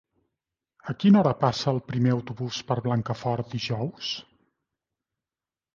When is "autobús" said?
2.15-2.63